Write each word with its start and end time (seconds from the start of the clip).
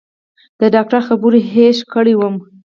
د 0.59 0.61
ډاکتر 0.75 0.99
خبرو 1.07 1.37
هېښ 1.51 1.77
کړى 1.93 2.13
وم. 2.17 2.35